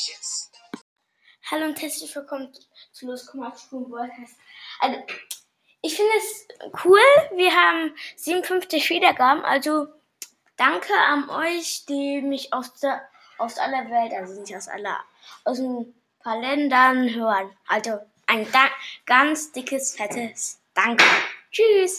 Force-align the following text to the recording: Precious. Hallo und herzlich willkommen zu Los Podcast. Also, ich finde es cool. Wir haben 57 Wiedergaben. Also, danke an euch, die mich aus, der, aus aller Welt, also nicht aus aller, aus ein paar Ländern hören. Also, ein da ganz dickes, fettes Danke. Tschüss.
Precious. 0.00 0.50
Hallo 1.50 1.66
und 1.66 1.82
herzlich 1.82 2.14
willkommen 2.16 2.50
zu 2.90 3.06
Los 3.06 3.26
Podcast. 3.26 4.34
Also, 4.78 4.98
ich 5.82 5.94
finde 5.94 6.12
es 6.16 6.48
cool. 6.84 7.00
Wir 7.34 7.50
haben 7.52 7.94
57 8.16 8.88
Wiedergaben. 8.88 9.44
Also, 9.44 9.88
danke 10.56 10.94
an 10.94 11.28
euch, 11.28 11.84
die 11.86 12.22
mich 12.22 12.54
aus, 12.54 12.72
der, 12.74 13.02
aus 13.36 13.58
aller 13.58 13.90
Welt, 13.90 14.14
also 14.14 14.40
nicht 14.40 14.56
aus 14.56 14.68
aller, 14.68 14.98
aus 15.44 15.58
ein 15.58 15.94
paar 16.20 16.40
Ländern 16.40 17.14
hören. 17.14 17.54
Also, 17.66 17.98
ein 18.26 18.50
da 18.52 18.70
ganz 19.04 19.52
dickes, 19.52 19.96
fettes 19.96 20.62
Danke. 20.72 21.04
Tschüss. 21.50 21.98